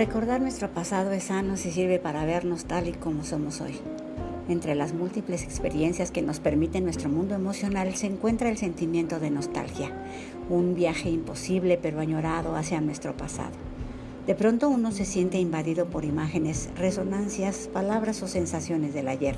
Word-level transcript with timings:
Recordar 0.00 0.40
nuestro 0.40 0.70
pasado 0.70 1.10
es 1.10 1.24
sano 1.24 1.58
si 1.58 1.70
sirve 1.70 1.98
para 1.98 2.24
vernos 2.24 2.64
tal 2.64 2.88
y 2.88 2.92
como 2.92 3.22
somos 3.22 3.60
hoy. 3.60 3.74
Entre 4.48 4.74
las 4.74 4.94
múltiples 4.94 5.42
experiencias 5.42 6.10
que 6.10 6.22
nos 6.22 6.40
permite 6.40 6.80
nuestro 6.80 7.10
mundo 7.10 7.34
emocional 7.34 7.94
se 7.94 8.06
encuentra 8.06 8.48
el 8.48 8.56
sentimiento 8.56 9.20
de 9.20 9.28
nostalgia, 9.28 9.92
un 10.48 10.74
viaje 10.74 11.10
imposible 11.10 11.76
pero 11.76 12.00
añorado 12.00 12.56
hacia 12.56 12.80
nuestro 12.80 13.14
pasado. 13.14 13.52
De 14.26 14.34
pronto 14.34 14.70
uno 14.70 14.90
se 14.90 15.04
siente 15.04 15.38
invadido 15.38 15.90
por 15.90 16.06
imágenes, 16.06 16.70
resonancias, 16.76 17.68
palabras 17.70 18.22
o 18.22 18.26
sensaciones 18.26 18.94
del 18.94 19.06
ayer. 19.06 19.36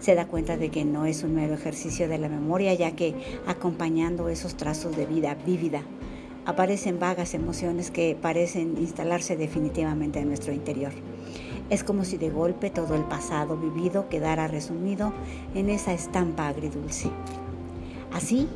Se 0.00 0.16
da 0.16 0.26
cuenta 0.26 0.56
de 0.56 0.68
que 0.70 0.84
no 0.84 1.06
es 1.06 1.22
un 1.22 1.36
mero 1.36 1.54
ejercicio 1.54 2.08
de 2.08 2.18
la 2.18 2.28
memoria, 2.28 2.74
ya 2.74 2.96
que 2.96 3.14
acompañando 3.46 4.30
esos 4.30 4.56
trazos 4.56 4.96
de 4.96 5.06
vida 5.06 5.36
vívida, 5.46 5.82
aparecen 6.46 7.00
vagas 7.00 7.34
emociones 7.34 7.90
que 7.90 8.16
parecen 8.20 8.76
instalarse 8.78 9.36
definitivamente 9.36 10.20
en 10.20 10.28
nuestro 10.28 10.52
interior. 10.52 10.92
Es 11.68 11.82
como 11.82 12.04
si 12.04 12.16
de 12.16 12.30
golpe 12.30 12.70
todo 12.70 12.94
el 12.94 13.02
pasado 13.02 13.56
vivido 13.56 14.08
quedara 14.08 14.46
resumido 14.46 15.12
en 15.54 15.68
esa 15.68 15.92
estampa 15.92 16.46
agridulce. 16.46 17.10
Así, 18.12 18.48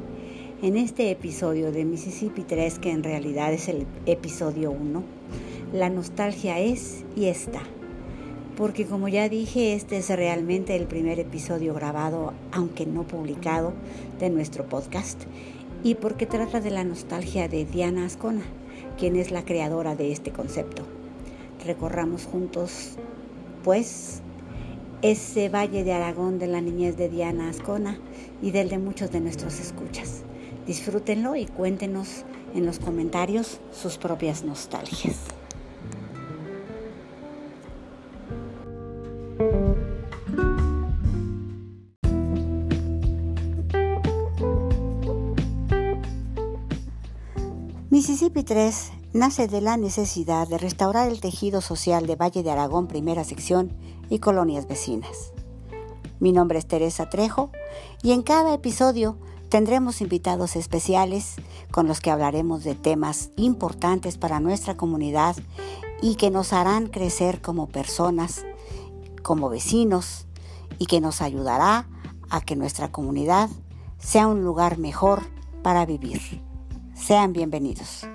en 0.62 0.77
este 0.77 1.11
episodio 1.11 1.73
de 1.73 1.84
Mississippi 1.84 2.43
3, 2.43 2.79
que 2.79 2.93
en 2.93 3.03
realidad 3.03 3.53
es 3.53 3.69
el 3.69 3.87
episodio 4.07 4.70
1, 4.70 5.03
la 5.73 5.91
nostalgia 5.91 6.61
es 6.61 7.05
y 7.17 7.27
está. 7.27 7.62
Porque 8.57 8.84
como 8.84 9.09
ya 9.09 9.29
dije, 9.29 9.75
este 9.75 9.97
es 9.97 10.09
realmente 10.11 10.77
el 10.77 10.87
primer 10.87 11.19
episodio 11.19 11.75
grabado, 11.75 12.34
aunque 12.53 12.87
no 12.87 13.03
publicado, 13.05 13.73
de 14.20 14.31
nuestro 14.31 14.67
podcast 14.67 15.25
y 15.83 15.95
porque 15.95 16.27
trata 16.27 16.61
de 16.61 16.70
la 16.70 16.84
nostalgia 16.84 17.48
de 17.48 17.65
Diana 17.65 18.05
Ascona, 18.05 18.43
quien 18.98 19.16
es 19.16 19.30
la 19.30 19.45
creadora 19.45 19.97
de 19.97 20.12
este 20.12 20.31
concepto. 20.31 20.83
Recorramos 21.64 22.27
juntos, 22.27 22.97
pues, 23.64 24.20
ese 25.03 25.48
valle 25.48 25.84
de 25.84 25.92
Aragón 25.92 26.39
de 26.39 26.47
la 26.47 26.61
niñez 26.61 26.97
de 26.97 27.08
Diana 27.08 27.48
Ascona 27.48 27.98
y 28.42 28.51
del 28.51 28.69
de 28.69 28.78
muchos 28.78 29.11
de 29.11 29.20
nuestros 29.20 29.58
escuchas. 29.61 30.23
Disfrútenlo 30.67 31.36
y 31.36 31.47
cuéntenos 31.47 32.25
en 32.55 32.67
los 32.67 32.78
comentarios 32.78 33.61
sus 33.73 33.97
propias 33.97 34.45
nostalgias. 34.45 35.39
Mississippi 48.41 48.55
3 48.55 48.92
nace 49.12 49.48
de 49.48 49.60
la 49.60 49.77
necesidad 49.77 50.48
de 50.48 50.56
restaurar 50.56 51.10
el 51.10 51.20
tejido 51.20 51.60
social 51.60 52.06
de 52.06 52.16
Valle 52.16 52.42
de 52.42 52.50
Aragón, 52.50 52.86
primera 52.86 53.22
sección 53.22 53.77
y 54.08 54.19
colonias 54.19 54.66
vecinas. 54.66 55.34
Mi 56.20 56.33
nombre 56.33 56.58
es 56.58 56.66
Teresa 56.66 57.11
Trejo 57.11 57.50
y 58.02 58.12
en 58.12 58.22
cada 58.22 58.55
episodio 58.55 59.18
tendremos 59.50 60.00
invitados 60.00 60.56
especiales 60.56 61.34
con 61.70 61.86
los 61.86 62.00
que 62.00 62.11
hablaremos 62.11 62.64
de 62.64 62.74
temas 62.74 63.30
importantes 63.36 64.16
para 64.16 64.41
nuestra 64.41 64.74
comunidad 64.74 65.36
y 66.00 66.14
que 66.14 66.30
nos 66.30 66.55
harán 66.55 66.86
crecer 66.86 67.42
como 67.42 67.68
personas, 67.68 68.46
como 69.22 69.50
vecinos 69.50 70.27
y 70.78 70.86
que 70.86 71.02
nos 71.02 71.20
ayudará 71.20 71.91
a 72.30 72.41
que 72.41 72.56
nuestra 72.56 72.91
comunidad 72.91 73.50
sea 73.98 74.28
un 74.28 74.42
lugar 74.42 74.78
mejor 74.78 75.24
para 75.62 75.84
vivir. 75.84 76.42
Sean 76.94 77.34
bienvenidos. 77.34 78.06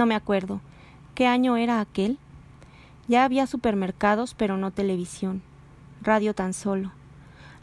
No 0.00 0.06
me 0.06 0.14
acuerdo. 0.14 0.62
¿Qué 1.14 1.26
año 1.26 1.58
era 1.58 1.78
aquel? 1.78 2.16
Ya 3.06 3.22
había 3.22 3.46
supermercados, 3.46 4.32
pero 4.32 4.56
no 4.56 4.70
televisión. 4.70 5.42
Radio 6.00 6.32
tan 6.32 6.54
solo. 6.54 6.90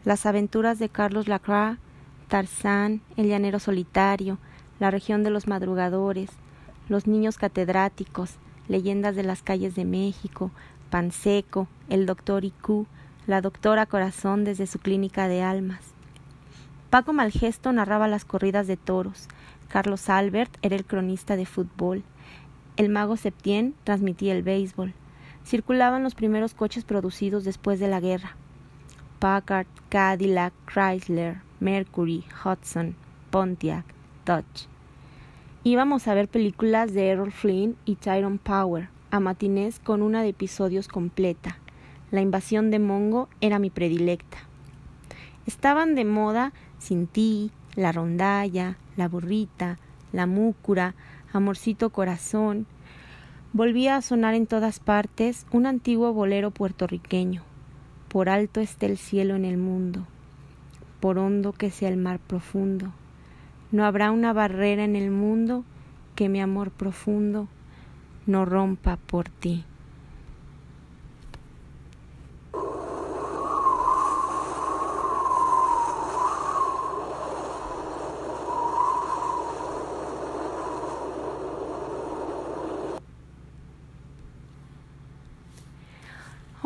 Las 0.06 0.28
aventuras 0.28 0.78
de 0.78 0.88
Carlos 0.88 1.28
Lacroix, 1.28 1.80
Tarzán, 2.28 3.02
El 3.16 3.28
llanero 3.28 3.58
solitario, 3.58 4.38
La 4.78 4.92
región 4.92 5.24
de 5.24 5.32
los 5.32 5.48
madrugadores, 5.48 6.30
Los 6.90 7.08
niños 7.08 7.40
catedráticos, 7.40 8.36
Leyendas 8.68 9.16
de 9.16 9.24
las 9.24 9.42
calles 9.42 9.74
de 9.74 9.86
México, 9.86 10.52
Panseco, 10.92 11.68
El 11.90 12.06
doctor 12.06 12.46
Icu, 12.46 12.86
La 13.26 13.42
doctora 13.42 13.88
Corazón 13.88 14.44
desde 14.44 14.68
su 14.68 14.78
clínica 14.78 15.28
de 15.28 15.42
almas. 15.42 15.82
Paco 16.92 17.14
Malgesto 17.14 17.74
narraba 17.74 18.08
las 18.08 18.26
corridas 18.26 18.68
de 18.68 18.78
toros. 18.78 19.28
Carlos 19.70 20.08
Albert 20.08 20.56
era 20.62 20.76
el 20.76 20.86
cronista 20.86 21.36
de 21.36 21.48
fútbol. 21.48 22.04
El 22.78 22.90
mago 22.90 23.18
Septien 23.18 23.74
transmitía 23.84 24.34
el 24.34 24.44
béisbol. 24.44 24.94
Circulaban 25.44 26.04
los 26.04 26.14
primeros 26.14 26.54
coches 26.54 26.86
producidos 26.86 27.44
después 27.44 27.80
de 27.80 27.88
la 27.88 28.00
guerra. 28.00 28.36
Packard, 29.18 29.66
Cadillac, 29.90 30.54
Chrysler, 30.72 31.42
Mercury, 31.60 32.24
Hudson, 32.46 32.96
Pontiac, 33.32 33.84
Dodge. 34.28 34.68
Íbamos 35.64 36.08
a 36.08 36.14
ver 36.14 36.28
películas 36.28 36.94
de 36.94 37.10
Errol 37.10 37.32
Flynn 37.32 37.76
y 37.84 37.96
Tyrone 37.96 38.38
Power, 38.38 38.90
a 39.10 39.20
matinés 39.20 39.80
con 39.80 40.04
una 40.04 40.22
de 40.22 40.30
episodios 40.30 40.88
completa. 40.88 41.58
La 42.12 42.22
invasión 42.22 42.70
de 42.70 42.78
Mongo 42.78 43.28
era 43.42 43.58
mi 43.58 43.72
predilecta. 43.72 44.38
Estaban 45.48 45.96
de 45.96 46.06
moda 46.06 46.54
sin 46.78 47.08
ti, 47.08 47.50
la 47.76 47.92
rondalla, 47.92 48.78
la 48.98 49.08
burrita, 49.08 49.80
la 50.12 50.28
múcura, 50.28 50.94
amorcito 51.34 51.90
corazón. 51.90 52.66
Volvía 53.54 53.96
a 53.96 54.02
sonar 54.02 54.34
en 54.34 54.48
todas 54.48 54.80
partes 54.80 55.46
un 55.52 55.66
antiguo 55.66 56.14
bolero 56.14 56.52
puertorriqueño. 56.52 57.44
Por 58.10 58.30
alto 58.30 58.60
esté 58.60 58.86
el 58.86 58.98
cielo 58.98 59.36
en 59.36 59.46
el 59.46 59.58
mundo, 59.58 60.06
por 61.00 61.18
hondo 61.18 61.54
que 61.54 61.72
sea 61.72 61.90
el 61.90 61.98
mar 61.98 62.20
profundo. 62.20 62.92
No 63.72 63.86
habrá 63.86 64.12
una 64.12 64.34
barrera 64.34 64.84
en 64.84 64.96
el 64.96 65.12
mundo 65.12 65.64
que 66.16 66.30
mi 66.30 66.42
amor 66.42 66.72
profundo 66.72 67.48
no 68.26 68.46
rompa 68.46 68.98
por 68.98 69.30
ti. 69.30 69.66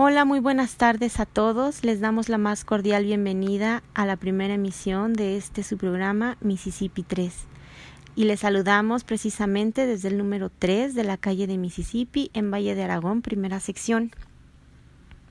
Hola, 0.03 0.25
muy 0.25 0.39
buenas 0.39 0.77
tardes 0.77 1.19
a 1.19 1.27
todos. 1.27 1.83
Les 1.83 1.99
damos 1.99 2.27
la 2.27 2.39
más 2.39 2.65
cordial 2.65 3.05
bienvenida 3.05 3.83
a 3.93 4.07
la 4.07 4.15
primera 4.15 4.55
emisión 4.55 5.13
de 5.13 5.37
este 5.37 5.61
su 5.61 5.77
programa 5.77 6.37
Mississippi 6.41 7.03
3. 7.03 7.31
Y 8.15 8.23
les 8.23 8.39
saludamos 8.39 9.03
precisamente 9.03 9.85
desde 9.85 10.07
el 10.07 10.17
número 10.17 10.49
3 10.49 10.95
de 10.95 11.03
la 11.03 11.17
calle 11.17 11.45
de 11.45 11.59
Mississippi 11.59 12.31
en 12.33 12.49
Valle 12.49 12.73
de 12.73 12.81
Aragón, 12.81 13.21
primera 13.21 13.59
sección. 13.59 14.09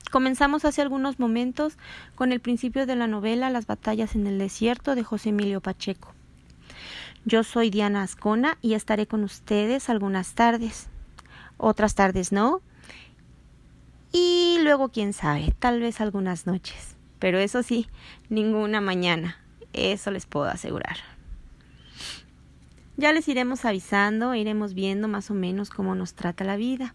Comenzamos 0.09 0.63
hace 0.63 0.81
algunos 0.81 1.19
momentos 1.19 1.77
con 2.15 2.31
el 2.31 2.39
principio 2.39 2.85
de 2.85 2.95
la 2.95 3.07
novela 3.07 3.49
Las 3.49 3.67
batallas 3.67 4.15
en 4.15 4.25
el 4.25 4.39
desierto 4.39 4.95
de 4.95 5.03
José 5.03 5.31
Emilio 5.31 5.59
Pacheco. 5.59 6.13
Yo 7.25 7.43
soy 7.43 7.71
Diana 7.71 8.03
Ascona 8.03 8.57
y 8.61 8.75
estaré 8.75 9.05
con 9.05 9.25
ustedes 9.25 9.89
algunas 9.89 10.33
tardes. 10.33 10.87
Otras 11.57 11.93
tardes 11.93 12.31
no, 12.31 12.61
y 14.11 14.57
luego, 14.61 14.89
quién 14.89 15.13
sabe, 15.13 15.53
tal 15.59 15.79
vez 15.79 16.01
algunas 16.01 16.47
noches. 16.47 16.95
Pero 17.19 17.39
eso 17.39 17.63
sí, 17.63 17.87
ninguna 18.29 18.81
mañana. 18.81 19.37
Eso 19.73 20.11
les 20.11 20.25
puedo 20.25 20.47
asegurar. 20.47 20.97
Ya 22.97 23.13
les 23.13 23.27
iremos 23.27 23.65
avisando, 23.65 24.35
iremos 24.35 24.73
viendo 24.73 25.07
más 25.07 25.31
o 25.31 25.33
menos 25.33 25.69
cómo 25.69 25.95
nos 25.95 26.13
trata 26.13 26.43
la 26.43 26.55
vida. 26.55 26.93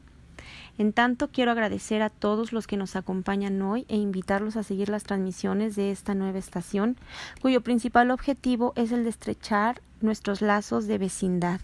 En 0.79 0.93
tanto, 0.93 1.29
quiero 1.29 1.53
agradecer 1.53 2.03
a 2.03 2.11
todos 2.11 2.53
los 2.53 2.67
que 2.67 2.77
nos 2.77 2.97
acompañan 2.97 3.61
hoy 3.63 3.87
e 3.89 3.97
invitarlos 3.97 4.57
a 4.57 4.63
seguir 4.63 4.91
las 4.91 5.05
transmisiones 5.05 5.75
de 5.75 5.91
esta 5.91 6.15
nueva 6.15 6.39
estación, 6.39 6.97
cuyo 7.41 7.63
principal 7.63 8.11
objetivo 8.11 8.73
es 8.77 8.93
el 8.93 9.05
de 9.05 9.11
estrechar 9.11 9.81
nuestros 10.01 10.43
lazos 10.43 10.87
de 10.87 10.99
vecindad. 10.99 11.61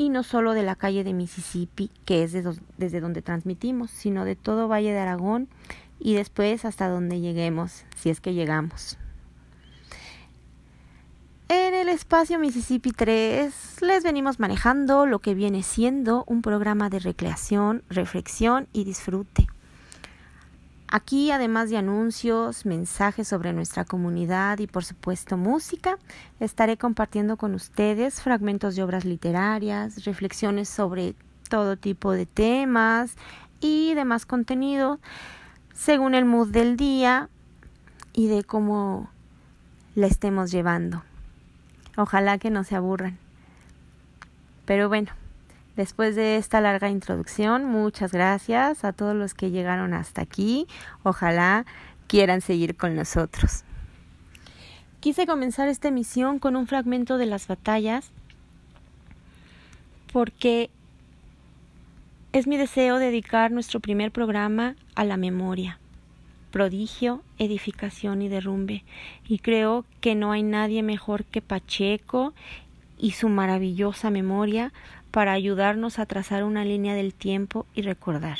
Y 0.00 0.08
no 0.08 0.22
solo 0.22 0.54
de 0.54 0.62
la 0.62 0.76
calle 0.76 1.04
de 1.04 1.12
Mississippi, 1.12 1.90
que 2.06 2.22
es 2.22 2.32
desde 2.32 3.00
donde 3.00 3.20
transmitimos, 3.20 3.90
sino 3.90 4.24
de 4.24 4.34
todo 4.34 4.66
Valle 4.66 4.92
de 4.92 4.98
Aragón 4.98 5.46
y 5.98 6.14
después 6.14 6.64
hasta 6.64 6.88
donde 6.88 7.20
lleguemos, 7.20 7.84
si 7.96 8.08
es 8.08 8.22
que 8.22 8.32
llegamos. 8.32 8.96
En 11.50 11.74
el 11.74 11.90
espacio 11.90 12.38
Mississippi 12.38 12.92
3 12.92 13.82
les 13.82 14.02
venimos 14.02 14.40
manejando 14.40 15.04
lo 15.04 15.18
que 15.18 15.34
viene 15.34 15.62
siendo 15.62 16.24
un 16.26 16.40
programa 16.40 16.88
de 16.88 17.00
recreación, 17.00 17.82
reflexión 17.90 18.68
y 18.72 18.84
disfrute. 18.84 19.48
Aquí, 20.92 21.30
además 21.30 21.70
de 21.70 21.76
anuncios, 21.76 22.66
mensajes 22.66 23.28
sobre 23.28 23.52
nuestra 23.52 23.84
comunidad 23.84 24.58
y 24.58 24.66
por 24.66 24.84
supuesto 24.84 25.36
música, 25.36 25.98
estaré 26.40 26.76
compartiendo 26.76 27.36
con 27.36 27.54
ustedes 27.54 28.20
fragmentos 28.20 28.74
de 28.74 28.82
obras 28.82 29.04
literarias, 29.04 30.04
reflexiones 30.04 30.68
sobre 30.68 31.14
todo 31.48 31.76
tipo 31.76 32.10
de 32.10 32.26
temas 32.26 33.14
y 33.60 33.94
demás 33.94 34.26
contenido 34.26 34.98
según 35.72 36.16
el 36.16 36.24
mood 36.24 36.48
del 36.48 36.76
día 36.76 37.28
y 38.12 38.26
de 38.26 38.42
cómo 38.42 39.10
la 39.94 40.08
estemos 40.08 40.50
llevando. 40.50 41.04
Ojalá 41.96 42.38
que 42.38 42.50
no 42.50 42.64
se 42.64 42.74
aburran. 42.74 43.16
Pero 44.64 44.88
bueno, 44.88 45.12
después 45.76 46.16
de 46.16 46.36
esta 46.36 46.60
larga 46.60 46.88
introducción, 46.88 47.64
muchas 47.64 48.12
gracias 48.12 48.84
a 48.84 48.92
todos 48.92 49.14
los 49.14 49.34
que 49.34 49.50
llegaron 49.50 49.94
hasta 49.94 50.22
aquí. 50.22 50.66
Ojalá 51.02 51.66
quieran 52.06 52.40
seguir 52.40 52.76
con 52.76 52.94
nosotros. 52.94 53.64
Quise 55.00 55.26
comenzar 55.26 55.68
esta 55.68 55.88
emisión 55.88 56.38
con 56.38 56.56
un 56.56 56.66
fragmento 56.66 57.16
de 57.16 57.26
las 57.26 57.46
batallas 57.46 58.10
porque 60.12 60.70
es 62.32 62.46
mi 62.46 62.56
deseo 62.56 62.98
dedicar 62.98 63.50
nuestro 63.50 63.80
primer 63.80 64.12
programa 64.12 64.76
a 64.94 65.04
la 65.04 65.16
memoria 65.16 65.80
prodigio, 66.50 67.22
edificación 67.38 68.22
y 68.22 68.28
derrumbe. 68.28 68.84
Y 69.26 69.38
creo 69.38 69.84
que 70.00 70.14
no 70.14 70.32
hay 70.32 70.42
nadie 70.42 70.82
mejor 70.82 71.24
que 71.24 71.40
Pacheco 71.40 72.34
y 72.98 73.12
su 73.12 73.28
maravillosa 73.28 74.10
memoria 74.10 74.72
para 75.10 75.32
ayudarnos 75.32 75.98
a 75.98 76.06
trazar 76.06 76.44
una 76.44 76.64
línea 76.64 76.94
del 76.94 77.14
tiempo 77.14 77.66
y 77.74 77.82
recordar. 77.82 78.38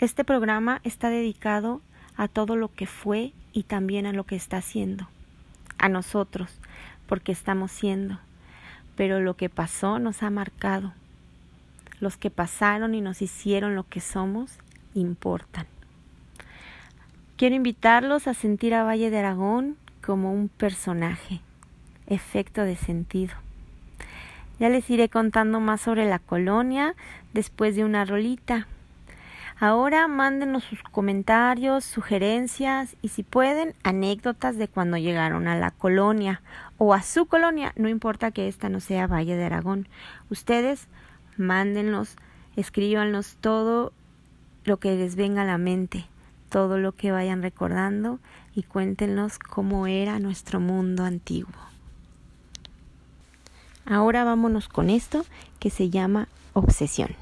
Este 0.00 0.24
programa 0.24 0.80
está 0.84 1.10
dedicado 1.10 1.80
a 2.16 2.28
todo 2.28 2.56
lo 2.56 2.72
que 2.72 2.86
fue 2.86 3.32
y 3.52 3.64
también 3.64 4.06
a 4.06 4.12
lo 4.12 4.24
que 4.24 4.36
está 4.36 4.58
haciendo. 4.58 5.08
A 5.78 5.88
nosotros, 5.88 6.58
porque 7.06 7.32
estamos 7.32 7.70
siendo. 7.70 8.18
Pero 8.96 9.20
lo 9.20 9.36
que 9.36 9.48
pasó 9.48 9.98
nos 9.98 10.22
ha 10.22 10.30
marcado. 10.30 10.92
Los 12.00 12.16
que 12.16 12.30
pasaron 12.30 12.94
y 12.94 13.00
nos 13.00 13.22
hicieron 13.22 13.74
lo 13.74 13.84
que 13.84 14.00
somos 14.00 14.58
importan. 14.94 15.66
Quiero 17.36 17.54
invitarlos 17.54 18.26
a 18.26 18.34
sentir 18.34 18.74
a 18.74 18.84
Valle 18.84 19.10
de 19.10 19.18
Aragón 19.18 19.76
como 20.04 20.32
un 20.32 20.48
personaje, 20.48 21.40
efecto 22.06 22.62
de 22.62 22.76
sentido. 22.76 23.34
Ya 24.58 24.68
les 24.68 24.88
iré 24.90 25.08
contando 25.08 25.60
más 25.60 25.80
sobre 25.80 26.08
la 26.08 26.18
colonia 26.18 26.94
después 27.32 27.76
de 27.76 27.84
una 27.84 28.04
rolita. 28.04 28.66
Ahora 29.58 30.08
mándenos 30.08 30.64
sus 30.64 30.82
comentarios, 30.82 31.84
sugerencias 31.84 32.96
y 33.00 33.08
si 33.08 33.22
pueden, 33.22 33.74
anécdotas 33.82 34.56
de 34.56 34.68
cuando 34.68 34.96
llegaron 34.96 35.46
a 35.46 35.56
la 35.56 35.70
colonia 35.70 36.42
o 36.78 36.94
a 36.94 37.02
su 37.02 37.26
colonia, 37.26 37.72
no 37.76 37.88
importa 37.88 38.30
que 38.30 38.48
esta 38.48 38.68
no 38.68 38.80
sea 38.80 39.06
Valle 39.06 39.36
de 39.36 39.44
Aragón. 39.44 39.88
Ustedes 40.30 40.88
mándenlos, 41.36 42.16
escríbanos 42.56 43.36
todo 43.40 43.92
lo 44.64 44.78
que 44.78 44.96
les 44.96 45.16
venga 45.16 45.42
a 45.42 45.46
la 45.46 45.58
mente 45.58 46.06
todo 46.52 46.76
lo 46.76 46.92
que 46.92 47.10
vayan 47.10 47.40
recordando 47.40 48.20
y 48.54 48.62
cuéntenos 48.62 49.38
cómo 49.38 49.86
era 49.86 50.18
nuestro 50.18 50.60
mundo 50.60 51.02
antiguo. 51.02 51.71
Ahora 53.84 54.24
vámonos 54.24 54.68
con 54.68 54.90
esto 54.90 55.24
que 55.58 55.70
se 55.70 55.90
llama 55.90 56.28
obsesión. 56.52 57.16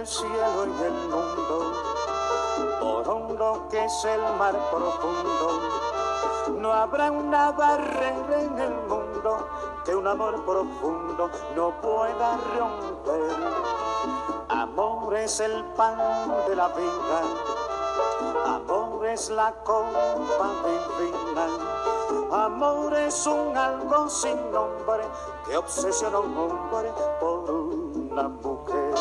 el 0.00 0.06
cielo 0.06 0.66
y 0.66 0.84
el 0.84 0.92
mundo, 0.92 1.39
que 3.70 3.82
es 3.82 4.04
el 4.04 4.20
mar 4.36 4.54
profundo. 4.70 5.60
No 6.58 6.72
habrá 6.74 7.10
una 7.10 7.50
barrera 7.52 8.38
en 8.38 8.58
el 8.58 8.74
mundo 8.86 9.48
que 9.82 9.94
un 9.94 10.06
amor 10.06 10.44
profundo 10.44 11.30
no 11.56 11.70
pueda 11.80 12.36
romper. 12.58 13.30
Amor 14.48 15.16
es 15.16 15.40
el 15.40 15.64
pan 15.74 15.96
de 16.48 16.54
la 16.54 16.68
vida, 16.68 17.22
amor 18.44 19.06
es 19.06 19.30
la 19.30 19.54
copa 19.64 20.50
divina. 20.98 21.46
Amor 22.32 22.94
es 22.94 23.26
un 23.26 23.56
algo 23.56 24.08
sin 24.10 24.52
nombre 24.52 25.04
que 25.46 25.56
obsesiona 25.56 26.18
un 26.18 26.36
hombre 26.36 26.92
por 27.18 27.50
una 27.50 28.28
mujer. 28.28 28.94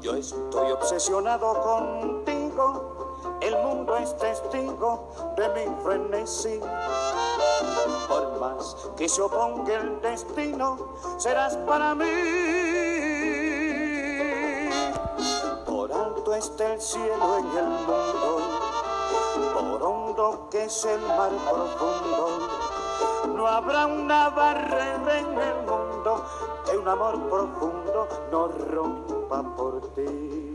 Yo 0.00 0.14
estoy 0.14 0.70
obsesionado 0.70 1.54
mundo 1.62 2.13
es 4.04 4.16
testigo 4.18 5.08
de 5.36 5.48
mi 5.48 5.82
frenesí. 5.82 6.60
Por 8.06 8.38
más 8.38 8.76
que 8.96 9.08
se 9.08 9.22
oponga 9.22 9.74
el 9.80 10.00
destino, 10.02 10.76
serás 11.16 11.56
para 11.66 11.94
mí. 11.94 12.04
Por 15.66 15.90
alto 15.90 16.34
está 16.34 16.74
el 16.74 16.80
cielo 16.80 17.38
en 17.38 17.56
el 17.56 17.70
mundo, 17.86 18.38
por 19.54 19.82
hondo 19.82 20.48
que 20.50 20.64
es 20.64 20.84
el 20.84 21.00
mar 21.00 21.32
profundo. 21.50 22.48
No 23.34 23.46
habrá 23.46 23.86
una 23.86 24.28
barrera 24.28 25.18
en 25.18 25.38
el 25.38 25.56
mundo 25.66 26.24
que 26.66 26.76
un 26.76 26.88
amor 26.88 27.18
profundo 27.30 28.06
no 28.30 28.48
rompa 28.48 29.42
por 29.56 29.80
ti. 29.94 30.53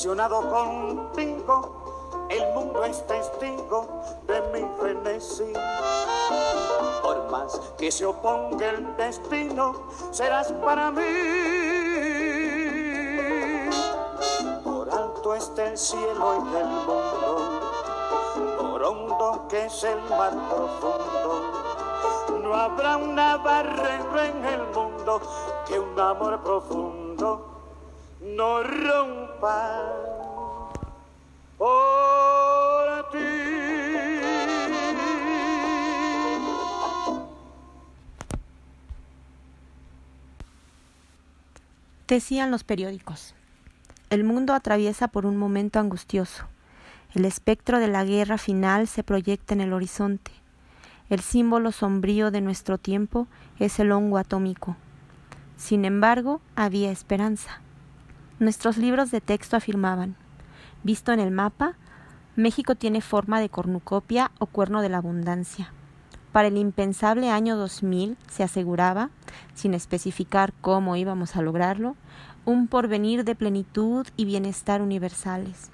Obsesionado 0.00 0.48
contigo, 0.48 2.26
el 2.30 2.54
mundo 2.54 2.82
es 2.84 3.06
testigo 3.06 3.86
de 4.26 4.40
mi 4.50 4.66
frenesí. 4.78 5.52
Por 7.02 7.30
más 7.30 7.60
que 7.76 7.92
se 7.92 8.06
oponga 8.06 8.70
el 8.70 8.96
destino, 8.96 9.74
serás 10.10 10.52
para 10.64 10.90
mí. 10.90 11.02
Por 14.64 14.88
alto 14.90 15.34
está 15.34 15.66
el 15.66 15.76
cielo 15.76 16.46
y 16.50 16.56
el 16.56 16.66
mundo, 16.66 17.60
por 18.58 18.82
hondo 18.82 19.46
que 19.50 19.66
es 19.66 19.84
el 19.84 20.00
mar 20.08 20.32
profundo. 20.48 21.42
No 22.42 22.54
habrá 22.54 22.96
una 22.96 23.36
barrera 23.36 24.28
en 24.28 24.44
el 24.46 24.62
mundo 24.68 25.20
que 25.66 25.78
un 25.78 26.00
amor 26.00 26.40
profundo 26.42 27.50
no 28.22 28.62
rompa 28.62 29.19
por. 29.40 30.00
Decían 42.10 42.50
los 42.50 42.64
periódicos, 42.64 43.36
el 44.10 44.24
mundo 44.24 44.52
atraviesa 44.52 45.06
por 45.06 45.26
un 45.26 45.36
momento 45.36 45.78
angustioso. 45.78 46.44
El 47.14 47.24
espectro 47.24 47.78
de 47.78 47.86
la 47.86 48.04
guerra 48.04 48.36
final 48.36 48.88
se 48.88 49.04
proyecta 49.04 49.54
en 49.54 49.60
el 49.60 49.72
horizonte. 49.72 50.32
El 51.08 51.20
símbolo 51.20 51.70
sombrío 51.70 52.32
de 52.32 52.40
nuestro 52.40 52.78
tiempo 52.78 53.28
es 53.60 53.78
el 53.78 53.92
hongo 53.92 54.18
atómico. 54.18 54.76
Sin 55.56 55.84
embargo, 55.84 56.40
había 56.56 56.90
esperanza. 56.90 57.60
Nuestros 58.40 58.78
libros 58.78 59.10
de 59.10 59.20
texto 59.20 59.54
afirmaban, 59.58 60.16
visto 60.82 61.12
en 61.12 61.20
el 61.20 61.30
mapa, 61.30 61.74
México 62.36 62.74
tiene 62.74 63.02
forma 63.02 63.38
de 63.38 63.50
cornucopia 63.50 64.30
o 64.38 64.46
cuerno 64.46 64.80
de 64.80 64.88
la 64.88 64.96
abundancia. 64.96 65.74
Para 66.32 66.48
el 66.48 66.56
impensable 66.56 67.28
año 67.28 67.58
2000 67.58 68.16
se 68.30 68.42
aseguraba, 68.42 69.10
sin 69.52 69.74
especificar 69.74 70.54
cómo 70.62 70.96
íbamos 70.96 71.36
a 71.36 71.42
lograrlo, 71.42 71.96
un 72.46 72.66
porvenir 72.66 73.24
de 73.24 73.34
plenitud 73.34 74.06
y 74.16 74.24
bienestar 74.24 74.80
universales. 74.80 75.70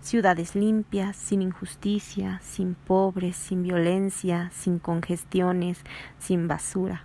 Ciudades 0.00 0.56
limpias, 0.56 1.14
sin 1.14 1.42
injusticia, 1.42 2.40
sin 2.42 2.74
pobres, 2.74 3.36
sin 3.36 3.62
violencia, 3.62 4.50
sin 4.52 4.80
congestiones, 4.80 5.78
sin 6.18 6.48
basura. 6.48 7.04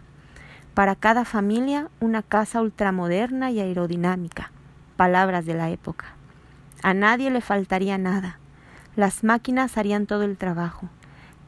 Para 0.74 0.96
cada 0.96 1.26
familia 1.26 1.92
una 2.00 2.24
casa 2.24 2.60
ultramoderna 2.60 3.52
y 3.52 3.60
aerodinámica. 3.60 4.52
Palabras 4.98 5.46
de 5.46 5.54
la 5.54 5.70
época. 5.70 6.16
A 6.84 6.94
nadie 6.94 7.30
le 7.30 7.42
faltaría 7.42 7.98
nada. 7.98 8.40
Las 8.96 9.24
máquinas 9.24 9.78
harían 9.78 10.06
todo 10.06 10.24
el 10.24 10.38
trabajo 10.38 10.90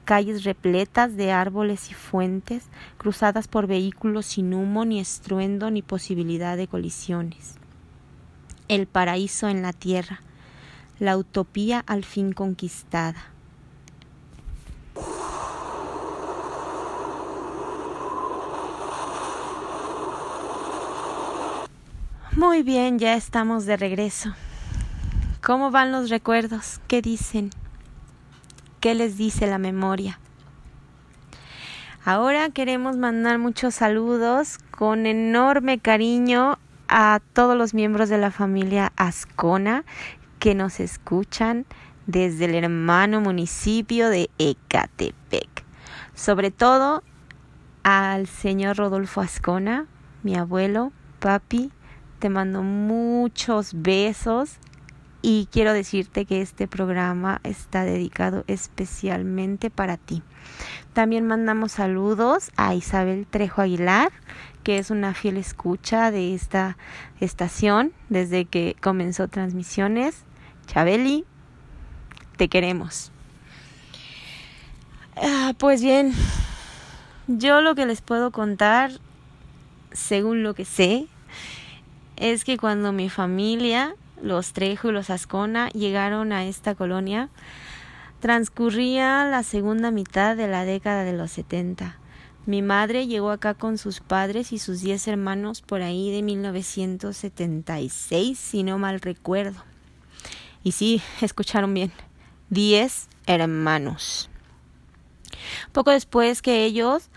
calles 0.07 0.45
repletas 0.45 1.17
de 1.17 1.33
árboles 1.33 1.91
y 1.91 1.93
fuentes, 1.93 2.63
cruzadas 2.97 3.49
por 3.49 3.67
vehículos 3.67 4.25
sin 4.25 4.53
humo, 4.53 4.85
ni 4.85 5.01
estruendo, 5.01 5.69
ni 5.69 5.81
posibilidad 5.81 6.55
de 6.55 6.69
colisiones. 6.69 7.55
El 8.69 8.87
paraíso 8.87 9.49
en 9.49 9.61
la 9.61 9.73
tierra, 9.73 10.21
la 10.97 11.17
utopía 11.17 11.83
al 11.87 12.05
fin 12.05 12.31
conquistada. 12.31 13.33
Muy 22.37 22.61
bien, 22.61 22.99
ya 22.99 23.15
estamos 23.15 23.65
de 23.65 23.77
regreso. 23.77 24.31
¿Cómo 25.43 25.71
van 25.71 25.91
los 25.91 26.11
recuerdos? 26.11 26.79
¿Qué 26.87 27.01
dicen? 27.01 27.49
¿Qué 28.79 28.93
les 28.93 29.17
dice 29.17 29.47
la 29.47 29.57
memoria? 29.57 30.19
Ahora 32.05 32.51
queremos 32.51 32.95
mandar 32.95 33.39
muchos 33.39 33.73
saludos 33.73 34.59
con 34.69 35.07
enorme 35.07 35.79
cariño 35.79 36.59
a 36.87 37.21
todos 37.33 37.57
los 37.57 37.73
miembros 37.73 38.07
de 38.07 38.19
la 38.19 38.29
familia 38.29 38.93
Ascona 38.97 39.83
que 40.37 40.53
nos 40.53 40.79
escuchan 40.79 41.65
desde 42.05 42.45
el 42.45 42.53
hermano 42.53 43.19
municipio 43.19 44.09
de 44.09 44.29
Ecatepec. 44.37 45.65
Sobre 46.13 46.51
todo 46.51 47.01
al 47.81 48.27
señor 48.27 48.77
Rodolfo 48.77 49.21
Ascona, 49.21 49.87
mi 50.21 50.35
abuelo, 50.35 50.91
papi, 51.19 51.71
te 52.19 52.29
mando 52.29 52.63
muchos 52.63 53.71
besos 53.73 54.57
y 55.21 55.47
quiero 55.51 55.73
decirte 55.73 56.25
que 56.25 56.41
este 56.41 56.67
programa 56.67 57.41
está 57.43 57.83
dedicado 57.83 58.43
especialmente 58.47 59.69
para 59.69 59.97
ti. 59.97 60.23
También 60.93 61.27
mandamos 61.27 61.73
saludos 61.73 62.51
a 62.55 62.73
Isabel 62.73 63.27
Trejo 63.29 63.61
Aguilar, 63.61 64.11
que 64.63 64.77
es 64.77 64.89
una 64.89 65.13
fiel 65.13 65.37
escucha 65.37 66.11
de 66.11 66.33
esta 66.33 66.77
estación 67.19 67.93
desde 68.09 68.45
que 68.45 68.75
comenzó 68.81 69.27
transmisiones. 69.27 70.23
Chabeli, 70.65 71.25
te 72.37 72.47
queremos. 72.47 73.11
Ah, 75.15 75.53
pues 75.57 75.81
bien, 75.81 76.13
yo 77.27 77.61
lo 77.61 77.75
que 77.75 77.85
les 77.85 78.01
puedo 78.01 78.31
contar, 78.31 78.91
según 79.91 80.43
lo 80.43 80.53
que 80.53 80.65
sé, 80.65 81.07
es 82.17 82.43
que 82.43 82.57
cuando 82.57 82.91
mi 82.91 83.09
familia 83.09 83.95
los 84.21 84.53
Trejo 84.53 84.89
y 84.89 84.91
los 84.91 85.09
Ascona 85.09 85.69
llegaron 85.69 86.33
a 86.33 86.45
esta 86.45 86.75
colonia, 86.75 87.29
transcurría 88.19 89.25
la 89.25 89.41
segunda 89.43 89.91
mitad 89.91 90.35
de 90.35 90.47
la 90.47 90.65
década 90.65 91.03
de 91.03 91.13
los 91.13 91.31
70. 91.31 91.97
Mi 92.45 92.61
madre 92.61 93.07
llegó 93.07 93.31
acá 93.31 93.53
con 93.53 93.77
sus 93.77 93.99
padres 93.99 94.53
y 94.53 94.57
sus 94.57 94.79
diez 94.81 95.05
hermanos 95.07 95.61
por 95.61 95.81
ahí 95.81 96.11
de 96.11 96.23
1976, 96.23 98.39
si 98.39 98.63
no 98.63 98.79
mal 98.79 99.01
recuerdo. 99.01 99.61
Y 100.63 100.71
sí, 100.71 101.01
escucharon 101.21 101.73
bien, 101.73 101.91
diez 102.49 103.09
hermanos. 103.25 104.29
Poco 105.71 105.91
después 105.91 106.41
que 106.41 106.65
ellos 106.65 107.09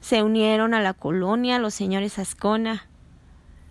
se 0.00 0.22
unieron 0.22 0.72
a 0.74 0.80
la 0.80 0.94
colonia 0.94 1.58
los 1.58 1.74
señores 1.74 2.18
Ascona, 2.18 2.86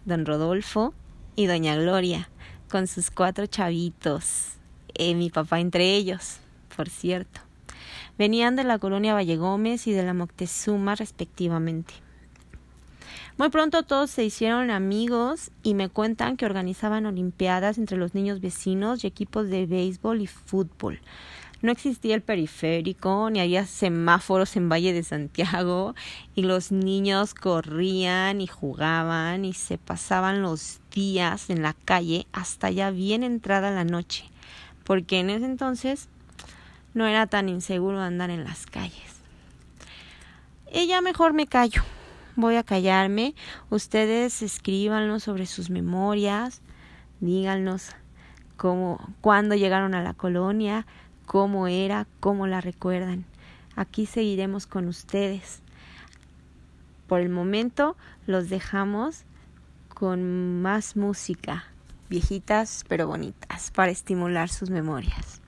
don 0.05 0.25
Rodolfo 0.25 0.93
y 1.35 1.47
doña 1.47 1.75
Gloria, 1.75 2.29
con 2.69 2.87
sus 2.87 3.11
cuatro 3.11 3.47
chavitos, 3.47 4.53
eh, 4.93 5.15
mi 5.15 5.29
papá 5.29 5.59
entre 5.59 5.95
ellos, 5.95 6.37
por 6.75 6.89
cierto. 6.89 7.41
Venían 8.17 8.55
de 8.55 8.63
la 8.63 8.79
colonia 8.79 9.13
Valle 9.13 9.35
Gómez 9.35 9.87
y 9.87 9.91
de 9.91 10.03
la 10.03 10.13
Moctezuma 10.13 10.95
respectivamente. 10.95 11.93
Muy 13.37 13.49
pronto 13.49 13.83
todos 13.83 14.11
se 14.11 14.23
hicieron 14.23 14.71
amigos 14.71 15.51
y 15.61 15.73
me 15.73 15.89
cuentan 15.89 16.37
que 16.37 16.45
organizaban 16.45 17.05
olimpiadas 17.05 17.77
entre 17.77 17.97
los 17.97 18.13
niños 18.13 18.39
vecinos 18.39 19.03
y 19.03 19.07
equipos 19.07 19.49
de 19.49 19.65
béisbol 19.65 20.21
y 20.21 20.27
fútbol. 20.27 21.01
No 21.65 21.71
existía 21.71 22.13
el 22.13 22.21
periférico, 22.21 23.31
ni 23.31 23.39
había 23.39 23.65
semáforos 23.65 24.55
en 24.55 24.69
Valle 24.69 24.93
de 24.93 25.01
Santiago, 25.01 25.95
y 26.35 26.43
los 26.43 26.71
niños 26.71 27.33
corrían 27.33 28.39
y 28.39 28.45
jugaban 28.45 29.45
y 29.45 29.53
se 29.53 29.79
pasaban 29.79 30.43
los 30.43 30.79
días 30.93 31.49
en 31.49 31.63
la 31.63 31.73
calle 31.73 32.27
hasta 32.33 32.69
ya 32.69 32.91
bien 32.91 33.23
entrada 33.23 33.71
la 33.71 33.83
noche, 33.83 34.29
porque 34.83 35.19
en 35.19 35.31
ese 35.31 35.45
entonces 35.45 36.07
no 36.93 37.07
era 37.07 37.25
tan 37.25 37.49
inseguro 37.49 37.99
andar 37.99 38.29
en 38.29 38.43
las 38.43 38.67
calles. 38.67 39.23
Ella 40.71 41.01
mejor 41.01 41.33
me 41.33 41.47
callo. 41.47 41.81
Voy 42.35 42.57
a 42.57 42.63
callarme. 42.63 43.33
Ustedes 43.71 44.43
escríbanlo 44.43 45.19
sobre 45.19 45.47
sus 45.47 45.71
memorias. 45.71 46.61
Díganos 47.21 47.89
cómo, 48.55 48.99
cuándo 49.21 49.55
llegaron 49.55 49.95
a 49.95 50.03
la 50.03 50.13
colonia, 50.13 50.85
cómo 51.25 51.67
era, 51.67 52.07
cómo 52.19 52.47
la 52.47 52.61
recuerdan. 52.61 53.25
Aquí 53.75 54.05
seguiremos 54.05 54.67
con 54.67 54.87
ustedes. 54.87 55.61
Por 57.07 57.21
el 57.21 57.29
momento 57.29 57.95
los 58.25 58.49
dejamos 58.49 59.23
con 59.93 60.61
más 60.61 60.95
música, 60.95 61.65
viejitas 62.09 62.83
pero 62.87 63.07
bonitas, 63.07 63.71
para 63.71 63.91
estimular 63.91 64.49
sus 64.49 64.69
memorias. 64.69 65.41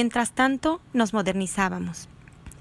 Mientras 0.00 0.30
tanto, 0.30 0.80
nos 0.92 1.12
modernizábamos. 1.12 2.08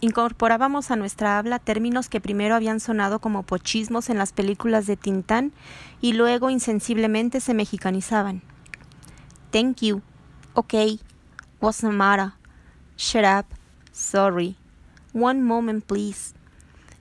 Incorporábamos 0.01 0.89
a 0.89 0.95
nuestra 0.95 1.37
habla 1.37 1.59
términos 1.59 2.09
que 2.09 2.19
primero 2.19 2.55
habían 2.55 2.79
sonado 2.79 3.19
como 3.19 3.43
pochismos 3.43 4.09
en 4.09 4.17
las 4.17 4.33
películas 4.33 4.87
de 4.87 4.97
Tintán 4.97 5.53
y 6.01 6.13
luego 6.13 6.49
insensiblemente 6.49 7.39
se 7.39 7.53
mexicanizaban. 7.53 8.41
Thank 9.51 9.81
you. 9.81 10.01
Okay. 10.55 10.99
What's 11.61 11.81
the 11.81 11.89
matter? 11.89 12.31
Shut 12.97 13.23
up. 13.23 13.45
Sorry. 13.91 14.55
One 15.13 15.43
moment, 15.43 15.85
please. 15.85 16.33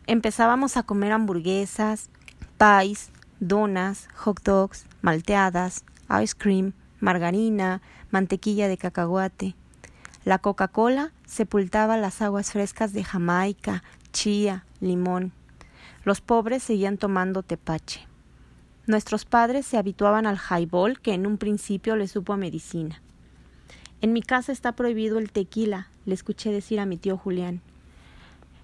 Empezábamos 0.06 0.76
a 0.76 0.82
comer 0.82 1.12
hamburguesas, 1.12 2.10
pies, 2.58 3.08
donas, 3.40 4.06
hot 4.14 4.42
dogs, 4.44 4.84
malteadas, 5.00 5.86
ice 6.22 6.34
cream, 6.36 6.74
margarina, 7.00 7.80
mantequilla 8.10 8.68
de 8.68 8.76
cacahuate. 8.76 9.56
La 10.26 10.38
Coca-Cola 10.38 11.12
sepultaba 11.24 11.96
las 11.96 12.20
aguas 12.20 12.50
frescas 12.50 12.92
de 12.92 13.04
Jamaica, 13.04 13.84
chía, 14.12 14.64
limón. 14.80 15.30
Los 16.02 16.20
pobres 16.20 16.64
seguían 16.64 16.98
tomando 16.98 17.44
tepache. 17.44 18.08
Nuestros 18.88 19.24
padres 19.24 19.66
se 19.66 19.78
habituaban 19.78 20.26
al 20.26 20.36
highball 20.38 20.98
que 20.98 21.14
en 21.14 21.28
un 21.28 21.38
principio 21.38 21.94
les 21.94 22.10
supo 22.10 22.32
a 22.32 22.36
medicina. 22.36 23.00
En 24.00 24.12
mi 24.12 24.20
casa 24.20 24.50
está 24.50 24.72
prohibido 24.72 25.20
el 25.20 25.30
tequila 25.30 25.90
le 26.06 26.14
escuché 26.14 26.50
decir 26.50 26.80
a 26.80 26.86
mi 26.86 26.96
tío 26.96 27.16
Julián. 27.16 27.60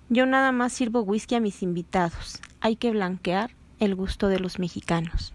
Yo 0.09 0.27
nada 0.27 0.51
más 0.51 0.73
sirvo 0.73 1.03
whisky 1.03 1.37
a 1.37 1.41
mis 1.41 1.63
invitados. 1.63 2.41
Hay 2.61 2.75
que 2.75 2.91
blanquear 2.91 3.53
el 3.79 3.95
gusto 3.95 4.27
de 4.27 4.41
los 4.41 4.59
mexicanos. 4.59 5.33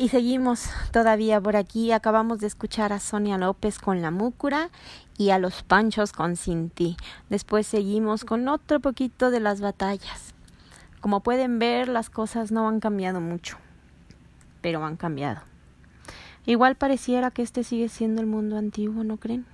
Y 0.00 0.10
seguimos 0.10 0.70
todavía 0.92 1.40
por 1.40 1.56
aquí. 1.56 1.90
Acabamos 1.90 2.38
de 2.38 2.46
escuchar 2.46 2.92
a 2.92 3.00
Sonia 3.00 3.36
López 3.36 3.80
con 3.80 4.00
La 4.00 4.12
Múcura 4.12 4.70
y 5.18 5.30
a 5.30 5.40
Los 5.40 5.64
Panchos 5.64 6.12
con 6.12 6.36
Cinti. 6.36 6.96
Después 7.28 7.66
seguimos 7.66 8.24
con 8.24 8.46
otro 8.46 8.78
poquito 8.78 9.32
de 9.32 9.40
las 9.40 9.60
batallas. 9.60 10.34
Como 11.00 11.24
pueden 11.24 11.58
ver, 11.58 11.88
las 11.88 12.10
cosas 12.10 12.52
no 12.52 12.68
han 12.68 12.78
cambiado 12.78 13.20
mucho, 13.20 13.56
pero 14.60 14.84
han 14.84 14.96
cambiado. 14.96 15.40
Igual 16.46 16.76
pareciera 16.76 17.32
que 17.32 17.42
este 17.42 17.64
sigue 17.64 17.88
siendo 17.88 18.20
el 18.20 18.28
mundo 18.28 18.56
antiguo, 18.56 19.02
¿no 19.02 19.16
creen? 19.16 19.46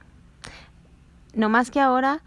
No 1.34 1.48
más 1.48 1.70
que 1.70 1.80
ahora 1.80 2.20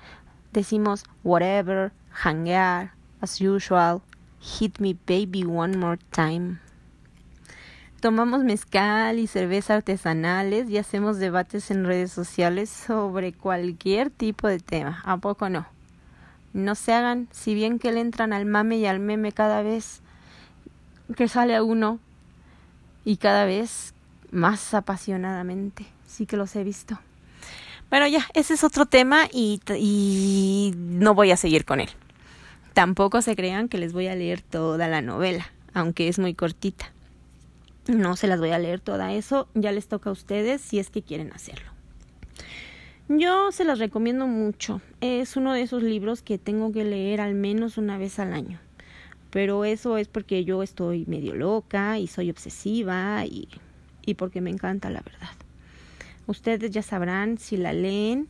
decimos 0.53 1.05
whatever, 1.23 1.91
hangar, 2.23 2.93
as 3.21 3.39
usual, 3.39 4.01
hit 4.39 4.79
me 4.79 4.95
baby 5.07 5.45
one 5.45 5.77
more 5.77 5.99
time. 6.09 6.57
Tomamos 7.99 8.43
mezcal 8.43 9.17
y 9.17 9.25
cerveza 9.25 9.73
artesanales 9.73 10.69
y 10.69 10.77
hacemos 10.77 11.17
debates 11.17 11.71
en 11.71 11.83
redes 11.83 12.11
sociales 12.11 12.69
sobre 12.69 13.33
cualquier 13.33 14.11
tipo 14.11 14.47
de 14.47 14.59
tema. 14.59 15.01
¿A 15.03 15.17
poco 15.17 15.49
no? 15.49 15.65
No 16.53 16.75
se 16.75 16.93
hagan, 16.93 17.27
si 17.31 17.55
bien 17.55 17.79
que 17.79 17.91
le 17.91 18.01
entran 18.01 18.33
al 18.33 18.45
mame 18.45 18.77
y 18.77 18.85
al 18.85 18.99
meme 18.99 19.31
cada 19.31 19.63
vez 19.63 20.01
que 21.15 21.27
sale 21.27 21.55
a 21.55 21.63
uno 21.63 21.99
y 23.03 23.17
cada 23.17 23.45
vez 23.45 23.95
más 24.31 24.75
apasionadamente. 24.75 25.87
Sí 26.05 26.27
que 26.27 26.37
los 26.37 26.55
he 26.55 26.63
visto. 26.63 26.99
Pero 27.89 28.05
ya, 28.05 28.27
ese 28.35 28.53
es 28.53 28.63
otro 28.63 28.85
tema 28.85 29.27
y, 29.31 29.59
y 29.75 30.73
no 30.77 31.15
voy 31.15 31.31
a 31.31 31.37
seguir 31.37 31.65
con 31.65 31.79
él. 31.79 31.89
Tampoco 32.73 33.23
se 33.23 33.35
crean 33.35 33.69
que 33.69 33.79
les 33.79 33.91
voy 33.91 34.07
a 34.07 34.15
leer 34.15 34.41
toda 34.41 34.87
la 34.87 35.01
novela, 35.01 35.47
aunque 35.73 36.09
es 36.09 36.19
muy 36.19 36.35
cortita. 36.35 36.91
No 37.87 38.15
se 38.15 38.27
las 38.27 38.39
voy 38.39 38.51
a 38.51 38.59
leer 38.59 38.79
toda 38.79 39.13
eso, 39.13 39.47
ya 39.53 39.71
les 39.71 39.87
toca 39.87 40.09
a 40.09 40.13
ustedes 40.13 40.61
si 40.61 40.79
es 40.79 40.89
que 40.89 41.01
quieren 41.01 41.31
hacerlo. 41.33 41.71
Yo 43.09 43.51
se 43.51 43.63
las 43.63 43.79
recomiendo 43.79 44.27
mucho. 44.27 44.81
Es 44.99 45.37
uno 45.37 45.53
de 45.53 45.61
esos 45.61 45.81
libros 45.81 46.21
que 46.21 46.37
tengo 46.37 46.73
que 46.73 46.83
leer 46.83 47.21
al 47.21 47.35
menos 47.35 47.77
una 47.77 47.97
vez 47.97 48.19
al 48.19 48.33
año. 48.33 48.59
Pero 49.31 49.63
eso 49.63 49.97
es 49.97 50.07
porque 50.07 50.43
yo 50.43 50.63
estoy 50.63 51.05
medio 51.05 51.33
loca 51.33 51.99
y 51.99 52.07
soy 52.07 52.29
obsesiva 52.29 53.25
y, 53.25 53.47
y 54.05 54.15
porque 54.15 54.41
me 54.41 54.49
encanta 54.49 54.89
la 54.89 55.01
verdad. 55.01 55.29
Ustedes 56.27 56.71
ya 56.71 56.81
sabrán 56.81 57.37
si 57.37 57.55
la 57.55 57.71
leen 57.71 58.27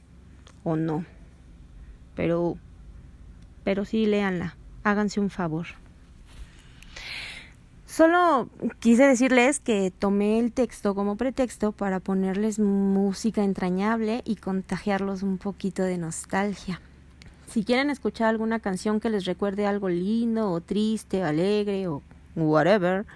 o 0.63 0.75
no. 0.75 1.05
Pero 2.15 2.57
pero 3.67 3.83
sí 3.83 4.05
léanla. 4.05 4.55
Háganse 4.85 5.19
un 5.19 5.29
favor. 5.29 5.65
Solo 7.97 8.47
quise 8.79 9.07
decirles 9.07 9.59
que 9.59 9.89
tomé 9.89 10.37
el 10.37 10.51
texto 10.51 10.93
como 10.93 11.15
pretexto 11.17 11.71
para 11.71 11.99
ponerles 11.99 12.59
música 12.59 13.43
entrañable 13.43 14.21
y 14.23 14.35
contagiarlos 14.35 15.23
un 15.23 15.39
poquito 15.39 15.81
de 15.81 15.97
nostalgia. 15.97 16.79
Si 17.47 17.63
quieren 17.63 17.89
escuchar 17.89 18.27
alguna 18.27 18.59
canción 18.59 18.99
que 18.99 19.09
les 19.09 19.25
recuerde 19.25 19.65
algo 19.65 19.89
lindo 19.89 20.51
o 20.51 20.61
triste, 20.61 21.23
alegre 21.23 21.87
o 21.87 22.03
whatever, 22.35 23.07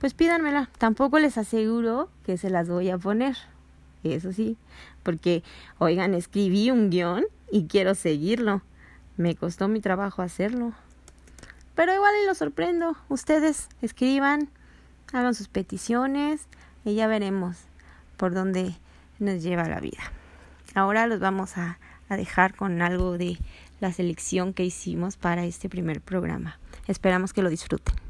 pues 0.00 0.12
pídanmela. 0.12 0.70
Tampoco 0.76 1.20
les 1.20 1.38
aseguro 1.38 2.10
que 2.24 2.36
se 2.36 2.50
las 2.50 2.68
voy 2.68 2.90
a 2.90 2.98
poner. 2.98 3.36
Eso 4.02 4.32
sí, 4.32 4.56
porque, 5.04 5.44
oigan, 5.78 6.14
escribí 6.14 6.72
un 6.72 6.90
guion 6.90 7.26
y 7.48 7.68
quiero 7.68 7.94
seguirlo. 7.94 8.62
Me 9.16 9.36
costó 9.36 9.68
mi 9.68 9.80
trabajo 9.80 10.20
hacerlo. 10.22 10.72
Pero 11.76 11.94
igual 11.94 12.14
y 12.22 12.26
lo 12.26 12.34
sorprendo. 12.34 12.96
Ustedes 13.08 13.68
escriban, 13.82 14.50
hagan 15.12 15.34
sus 15.34 15.46
peticiones 15.46 16.48
y 16.84 16.94
ya 16.94 17.06
veremos 17.06 17.58
por 18.16 18.34
dónde 18.34 18.74
nos 19.18 19.42
lleva 19.42 19.68
la 19.68 19.78
vida. 19.78 20.02
Ahora 20.74 21.06
los 21.06 21.20
vamos 21.20 21.56
a, 21.58 21.78
a 22.08 22.16
dejar 22.16 22.54
con 22.56 22.82
algo 22.82 23.18
de 23.18 23.38
la 23.78 23.92
selección 23.92 24.54
que 24.54 24.64
hicimos 24.64 25.16
para 25.16 25.44
este 25.44 25.68
primer 25.68 26.00
programa. 26.00 26.58
Esperamos 26.88 27.32
que 27.32 27.42
lo 27.42 27.50
disfruten. 27.50 28.05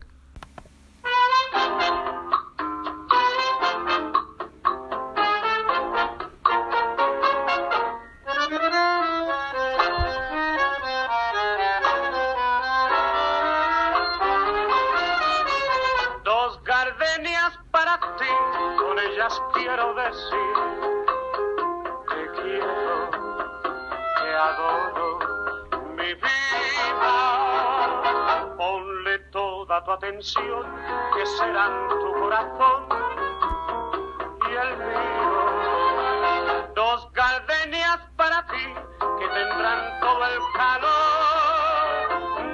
Que 31.15 31.27
serán 31.39 31.89
tu 31.89 32.12
corazón 32.21 32.89
y 34.49 34.53
el 34.55 34.77
mío. 34.79 35.33
Dos 36.75 37.12
gardenias 37.12 37.99
para 38.17 38.47
ti 38.47 38.75
que 39.19 39.29
tendrán 39.29 40.01
todo 40.01 40.25
el 40.25 40.39
calor 40.55 42.09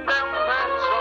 de 0.06 0.22
un 0.22 0.32
beso, 0.52 0.98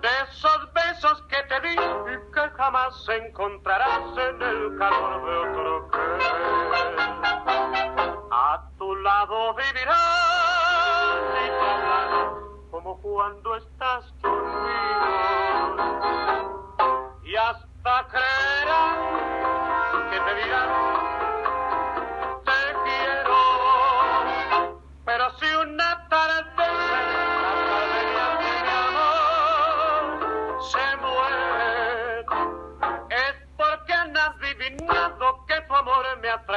de 0.00 0.08
esos 0.28 0.72
besos 0.72 1.22
que 1.28 1.42
te 1.44 1.60
di 1.60 1.74
y 1.74 2.32
que 2.32 2.50
jamás 2.56 3.08
encontrarás 3.08 3.44
en 3.46 3.53
el 5.26 5.54
calor 5.54 5.63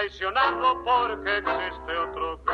traicionado 0.07 0.77
porque 0.85 1.37
existe 1.37 1.91
otro 1.97 2.46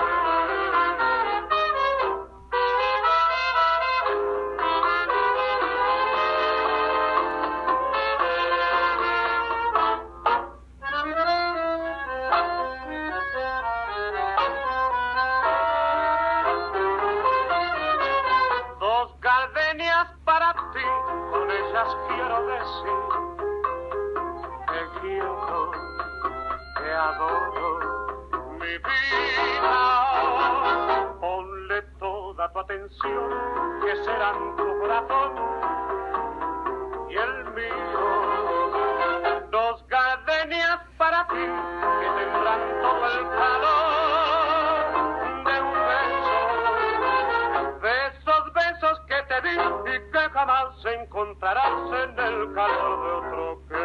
jamás 50.83 51.01
encontrarás 51.01 51.91
en 52.03 52.19
el 52.19 52.53
calor 52.53 53.03
de 53.03 53.11
otro 53.11 53.61
que 53.67 53.75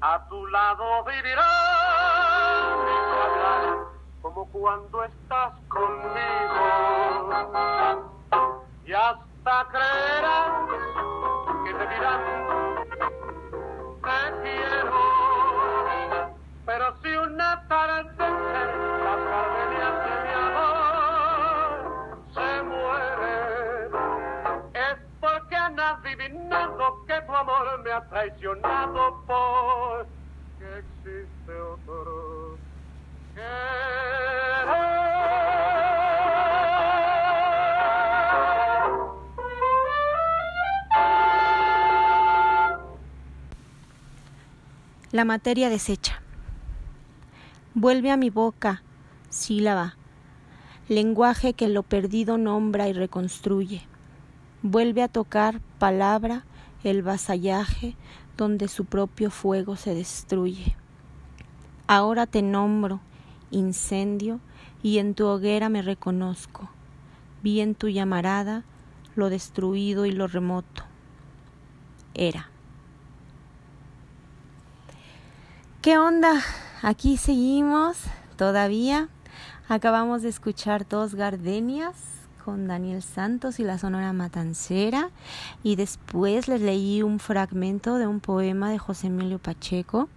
a 0.00 0.28
tu 0.28 0.46
lado 0.48 1.04
vivirá 1.04 1.48
como 4.20 4.46
cuando 4.50 5.04
estás 5.04 5.52
conmigo. 5.68 6.64
Y 8.84 8.92
hasta 8.92 9.68
creerán 9.70 10.68
que 11.64 11.74
te 11.74 11.86
dirán, 11.94 12.41
traicionado 28.00 29.22
por 29.26 30.06
que 30.58 30.78
existe 30.78 31.52
otro 31.60 32.58
La 45.12 45.26
materia 45.26 45.68
deshecha. 45.68 46.22
Vuelve 47.74 48.10
a 48.10 48.16
mi 48.16 48.30
boca, 48.30 48.82
sílaba, 49.28 49.96
lenguaje 50.88 51.52
que 51.52 51.68
lo 51.68 51.82
perdido 51.82 52.38
nombra 52.38 52.88
y 52.88 52.94
reconstruye. 52.94 53.82
Vuelve 54.62 55.02
a 55.02 55.08
tocar 55.08 55.60
palabra 55.78 56.44
el 56.84 57.02
vasallaje 57.02 57.96
donde 58.36 58.68
su 58.68 58.84
propio 58.84 59.30
fuego 59.30 59.76
se 59.76 59.94
destruye. 59.94 60.76
Ahora 61.86 62.26
te 62.26 62.42
nombro, 62.42 63.00
incendio, 63.50 64.40
y 64.82 64.98
en 64.98 65.14
tu 65.14 65.26
hoguera 65.26 65.68
me 65.68 65.82
reconozco. 65.82 66.68
Vi 67.42 67.60
en 67.60 67.74
tu 67.74 67.88
llamarada 67.88 68.64
lo 69.14 69.30
destruido 69.30 70.06
y 70.06 70.12
lo 70.12 70.26
remoto. 70.26 70.84
Era. 72.14 72.48
¿Qué 75.82 75.98
onda? 75.98 76.40
Aquí 76.82 77.16
seguimos 77.16 77.98
todavía. 78.36 79.08
Acabamos 79.68 80.22
de 80.22 80.28
escuchar 80.28 80.88
dos 80.88 81.14
gardenias 81.14 82.21
con 82.44 82.66
Daniel 82.66 83.02
Santos 83.02 83.60
y 83.60 83.64
la 83.64 83.78
Sonora 83.78 84.12
Matancera 84.12 85.10
y 85.62 85.76
después 85.76 86.48
les 86.48 86.60
leí 86.60 87.02
un 87.02 87.18
fragmento 87.18 87.98
de 87.98 88.06
un 88.06 88.20
poema 88.20 88.70
de 88.70 88.78
José 88.78 89.06
Emilio 89.06 89.38
Pacheco 89.38 90.08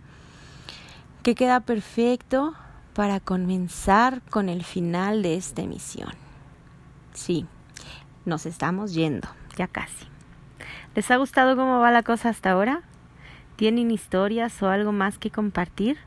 que 1.23 1.35
queda 1.35 1.59
perfecto 1.59 2.53
para 2.93 3.19
comenzar 3.19 4.21
con 4.29 4.49
el 4.49 4.63
final 4.63 5.21
de 5.21 5.35
esta 5.35 5.61
emisión. 5.61 6.11
Sí, 7.13 7.45
nos 8.25 8.45
estamos 8.45 8.93
yendo, 8.93 9.27
ya 9.55 9.67
casi. 9.67 10.07
¿Les 10.95 11.09
ha 11.11 11.17
gustado 11.17 11.55
cómo 11.55 11.79
va 11.79 11.91
la 11.91 12.03
cosa 12.03 12.29
hasta 12.29 12.51
ahora? 12.51 12.81
¿Tienen 13.55 13.91
historias 13.91 14.61
o 14.63 14.69
algo 14.69 14.91
más 14.91 15.17
que 15.17 15.29
compartir? 15.29 15.97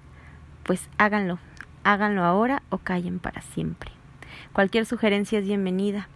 Pues 0.65 0.89
háganlo, 0.99 1.39
háganlo 1.85 2.25
ahora 2.25 2.63
o 2.71 2.79
callen 2.79 3.19
para 3.19 3.41
siempre. 3.43 3.98
Cualquier 4.59 4.87
sugerencia 4.87 5.39
es 5.39 5.45
bienvenida. 5.45 6.09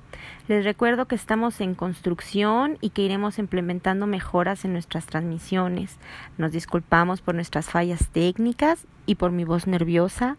Les 0.49 0.65
recuerdo 0.65 1.07
que 1.07 1.15
estamos 1.15 1.61
en 1.61 1.77
construcción 1.77 2.77
y 2.81 2.91
que 2.91 3.03
iremos 3.03 3.39
implementando 3.39 4.09
mejoras 4.09 4.65
en 4.65 4.73
nuestras 4.73 5.07
transmisiones. 5.07 5.97
Nos 6.39 6.51
disculpamos 6.51 7.21
por 7.21 7.37
nuestras 7.37 7.71
fallas 7.71 8.09
técnicas 8.09 8.89
y 9.07 9.15
por 9.15 9.31
mi 9.31 9.45
voz 9.45 9.69
nerviosa. 9.69 10.39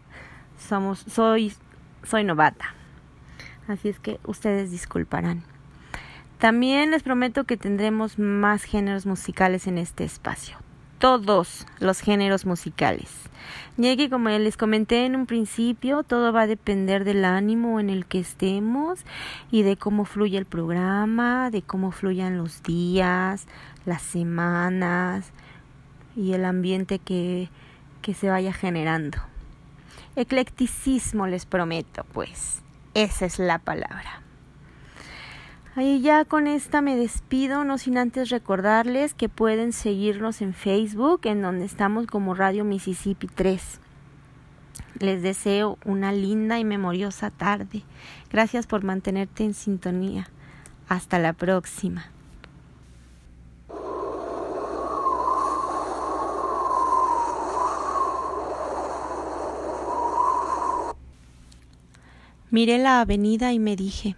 Somos, 0.58 0.98
soy, 1.08 1.54
soy 2.02 2.24
novata. 2.24 2.74
Así 3.68 3.88
es 3.88 3.98
que 4.00 4.20
ustedes 4.24 4.70
disculparán. 4.70 5.42
También 6.36 6.90
les 6.90 7.02
prometo 7.02 7.44
que 7.44 7.56
tendremos 7.56 8.18
más 8.18 8.64
géneros 8.64 9.06
musicales 9.06 9.66
en 9.66 9.78
este 9.78 10.04
espacio. 10.04 10.58
Todos 11.04 11.66
los 11.80 12.00
géneros 12.00 12.46
musicales. 12.46 13.10
Ya 13.76 13.94
que 13.94 14.08
como 14.08 14.30
les 14.30 14.56
comenté 14.56 15.04
en 15.04 15.16
un 15.16 15.26
principio, 15.26 16.02
todo 16.02 16.32
va 16.32 16.40
a 16.40 16.46
depender 16.46 17.04
del 17.04 17.26
ánimo 17.26 17.78
en 17.78 17.90
el 17.90 18.06
que 18.06 18.20
estemos 18.20 19.00
y 19.50 19.64
de 19.64 19.76
cómo 19.76 20.06
fluye 20.06 20.38
el 20.38 20.46
programa, 20.46 21.50
de 21.50 21.60
cómo 21.60 21.90
fluyan 21.90 22.38
los 22.38 22.62
días, 22.62 23.46
las 23.84 24.00
semanas 24.00 25.30
y 26.16 26.32
el 26.32 26.46
ambiente 26.46 26.98
que, 26.98 27.50
que 28.00 28.14
se 28.14 28.30
vaya 28.30 28.54
generando. 28.54 29.18
Eclecticismo 30.16 31.26
les 31.26 31.44
prometo, 31.44 32.04
pues. 32.14 32.62
Esa 32.94 33.26
es 33.26 33.38
la 33.38 33.58
palabra. 33.58 34.23
Ahí 35.76 36.00
ya 36.00 36.24
con 36.24 36.46
esta 36.46 36.80
me 36.80 36.94
despido, 36.94 37.64
no 37.64 37.78
sin 37.78 37.98
antes 37.98 38.28
recordarles 38.30 39.12
que 39.12 39.28
pueden 39.28 39.72
seguirnos 39.72 40.40
en 40.40 40.54
Facebook, 40.54 41.22
en 41.24 41.42
donde 41.42 41.64
estamos 41.64 42.06
como 42.06 42.34
Radio 42.34 42.64
Mississippi 42.64 43.26
3. 43.26 43.80
Les 45.00 45.20
deseo 45.20 45.76
una 45.84 46.12
linda 46.12 46.60
y 46.60 46.64
memoriosa 46.64 47.32
tarde. 47.32 47.82
Gracias 48.30 48.68
por 48.68 48.84
mantenerte 48.84 49.42
en 49.42 49.52
sintonía. 49.52 50.28
Hasta 50.88 51.18
la 51.18 51.32
próxima. 51.32 52.06
Miré 62.52 62.78
la 62.78 63.00
avenida 63.00 63.52
y 63.52 63.58
me 63.58 63.74
dije, 63.74 64.14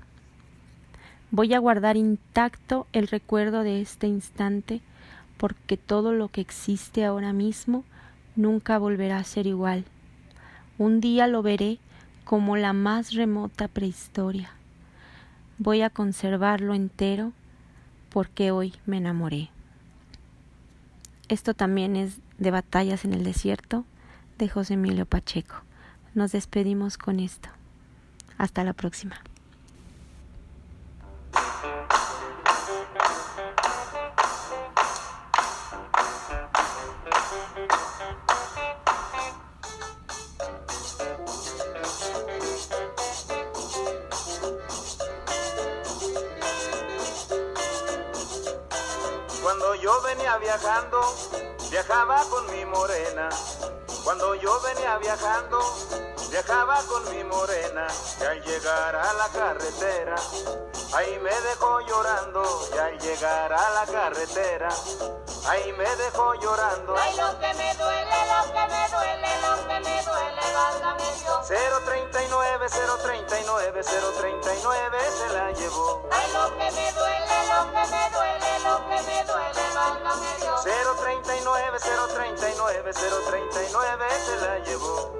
voy 1.36 1.52
a 1.52 1.58
guardar 1.58 1.98
intacto 1.98 2.86
el 2.94 3.08
recuerdo 3.08 3.62
de 3.62 3.82
este 3.82 4.06
instante 4.06 4.80
porque 5.36 5.76
todo 5.76 6.14
lo 6.14 6.28
que 6.28 6.40
existe 6.40 7.04
ahora 7.04 7.34
mismo 7.34 7.84
nunca 8.36 8.78
volverá 8.78 9.18
a 9.18 9.24
ser 9.24 9.46
igual. 9.46 9.84
Un 10.78 11.02
día 11.02 11.26
lo 11.26 11.42
veré 11.42 11.78
como 12.24 12.56
la 12.56 12.72
más 12.72 13.12
remota 13.12 13.68
prehistoria. 13.68 14.48
Voy 15.58 15.82
a 15.82 15.90
conservarlo 15.90 16.72
entero 16.72 17.32
porque 18.08 18.50
hoy 18.50 18.72
me 18.86 18.96
enamoré. 18.96 19.50
Esto 21.28 21.52
también 21.52 21.96
es 21.96 22.18
de 22.38 22.50
Batallas 22.50 23.04
en 23.04 23.12
el 23.12 23.24
Desierto 23.24 23.84
de 24.38 24.48
José 24.48 24.72
Emilio 24.72 25.04
Pacheco. 25.04 25.56
Nos 26.14 26.32
despedimos 26.32 26.96
con 26.96 27.20
esto. 27.20 27.50
Hasta 28.38 28.64
la 28.64 28.72
próxima. 28.72 29.20
Venía 50.06 50.38
viajando, 50.38 51.00
viajaba 51.70 52.22
con 52.30 52.50
mi 52.52 52.64
morena. 52.64 53.28
Cuando 54.06 54.36
yo 54.36 54.60
venía 54.60 54.98
viajando, 54.98 55.58
Viajaba 56.30 56.82
con 56.88 57.08
mi 57.08 57.22
morena 57.22 57.86
y 58.20 58.24
al 58.24 58.42
llegar 58.42 58.96
a 58.96 59.12
la 59.14 59.28
carretera, 59.28 60.16
ahí 60.92 61.18
me 61.20 61.30
dejó 61.30 61.80
llorando 61.80 62.68
y 62.74 62.78
al 62.78 62.98
llegar 62.98 63.52
a 63.52 63.70
la 63.70 63.86
carretera, 63.86 64.68
ahí 65.46 65.72
me 65.72 65.96
dejó 65.96 66.34
llorando. 66.34 66.96
Ay, 66.98 67.16
lo 67.16 67.38
que 67.38 67.54
me 67.54 67.74
duele, 67.76 68.16
lo 68.26 68.52
que 68.52 68.66
me 68.66 68.88
duele, 68.90 69.40
lo 69.40 69.68
que 69.68 69.80
me 69.80 70.02
duele, 70.02 70.42
válgame 70.52 71.04
Dios. 71.22 71.46
039, 71.46 72.66
039, 73.02 73.80
039 74.18 74.98
se 75.16 75.28
la 75.32 75.52
llevó. 75.52 76.08
Ay, 76.10 76.32
lo 76.32 76.58
que 76.58 76.70
me 76.72 76.92
duele, 76.92 77.46
lo 77.46 77.72
que 77.72 77.86
me 77.88 78.10
duele, 78.10 78.58
lo 78.64 78.88
que 78.88 79.02
me 79.02 79.24
duele, 79.24 79.62
válgame 79.74 80.36
Dios. 80.40 80.62
039, 80.64 80.95
039, 81.06 82.92
039 82.92 84.06
se 84.24 84.36
la 84.40 84.58
llevó. 84.58 85.12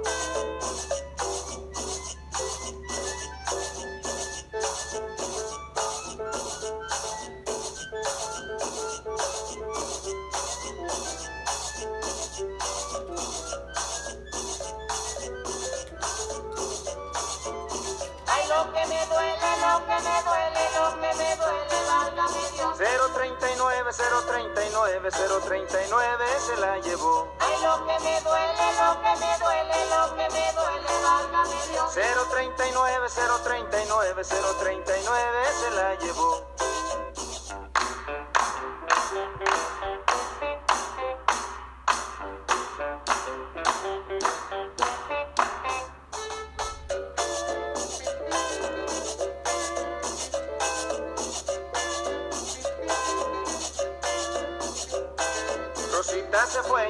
Ay, 18.27 18.47
lo 18.49 18.73
que 18.73 18.85
me 18.87 19.05
duele, 19.05 19.49
lo 19.61 19.85
que 19.85 19.95
me 20.03 20.23
duele, 20.23 20.56
lo 20.77 21.01
que 21.01 21.13
me 21.15 21.35
duele, 21.35 21.77
válgame 21.87 22.51
Dios. 22.53 22.77
039, 22.77 23.91
039, 24.27 25.11
039 25.11 26.25
se 26.45 26.57
la 26.57 26.77
llevó. 26.79 27.33
Ay, 27.39 27.55
lo 27.63 27.85
que 27.87 27.99
me 27.99 28.21
duele, 28.21 28.65
lo 28.79 29.01
que 29.01 29.15
me 29.19 29.37
duele, 29.39 29.77
lo 29.89 30.15
que 30.15 30.29
me 30.29 30.53
duele, 30.53 30.91
válgame 31.03 31.67
Dios. 31.71 31.93
039, 31.93 33.07
039, 33.43 34.23
039, 34.23 34.23
039 34.23 35.45
se 35.59 35.69
la 35.71 35.95
llevó. 35.95 36.56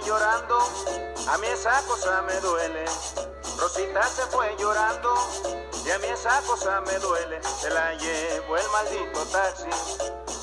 Llorando, 0.08 0.58
a 1.28 1.38
mí 1.38 1.48
esa 1.48 1.82
cosa 1.82 2.22
me 2.22 2.40
duele. 2.40 2.86
Rosita 3.60 4.04
se 4.08 4.22
fue 4.28 4.56
llorando 4.58 5.14
y 5.84 5.92
a 5.92 6.00
mí 6.00 6.08
esa 6.08 6.42
cosa 6.44 6.80
me 6.82 6.98
duele. 7.00 7.42
Se 7.44 7.70
la 7.70 7.94
llevó 7.96 8.56
el 8.56 8.70
maldito 8.70 9.26
taxi. 9.26 9.70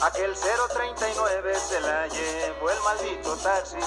Aquel 0.02 0.34
039 0.34 1.54
se 1.58 1.80
la 1.80 2.06
llevó 2.08 2.70
el 2.70 2.80
maldito 2.80 3.36
taxi. 3.36 3.78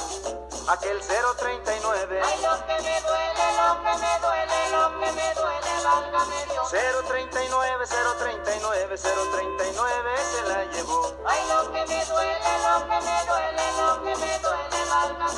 Aquel 0.67 0.99
039. 0.99 2.21
Ay, 2.23 2.41
lo 2.41 2.65
que 2.65 2.81
me 2.81 3.01
duele, 3.01 3.45
lo 3.61 3.83
que 3.83 3.97
me 4.01 4.19
duele, 4.19 4.69
lo 4.71 4.99
que 4.99 5.11
me 5.11 5.33
duele, 5.35 5.71
válgame 5.83 6.45
Dios. 6.49 6.71
039, 7.07 7.85
039, 8.17 8.97
039 8.97 10.17
se 10.31 10.41
la 10.41 10.65
llevó. 10.71 11.15
Ay, 11.23 11.41
lo 11.49 11.71
que 11.71 11.85
me 11.85 12.05
duele, 12.05 12.51
lo 12.65 12.87
que 12.89 12.99
me 13.05 13.25
duele, 13.27 13.71
lo 13.77 14.03
que 14.03 14.15
me 14.15 14.39
duele, 14.39 14.85
válgame 14.89 15.36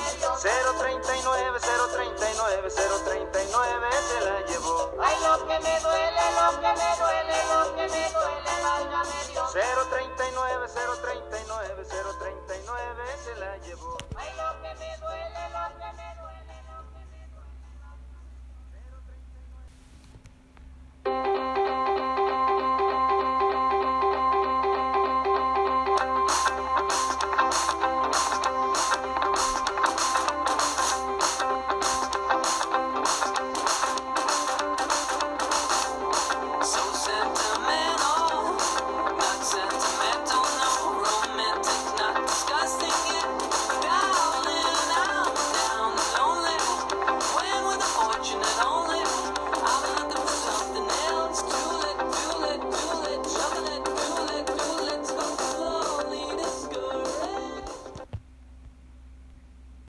039, 0.79 1.59
039, 1.59 2.69
039 3.03 3.91
se 3.91 4.21
la 4.21 4.39
llevó. 4.45 4.91
Ay, 5.01 5.17
lo 5.21 5.45
que 5.45 5.59
me 5.59 5.79
duele, 5.81 6.23
lo 6.39 6.49
que 6.61 6.71
me 6.79 6.89
duele, 6.95 7.37
lo 7.51 7.75
que 7.75 7.83
me 7.89 8.09
duele, 8.09 8.51
válgame 8.63 9.19
Dios. 9.27 9.51
039, 9.51 10.67
039, 10.69 11.83
039 11.83 13.17
se 13.23 13.35
la 13.35 13.57
llevó. 13.57 13.97
Ay, 14.15 14.31
lo 14.37 14.61
que 14.61 14.73
me 14.75 14.97
duele, 14.99 15.49
lo 15.51 15.67
que 15.77 15.93
me 15.97 16.15
duele. 16.15 16.18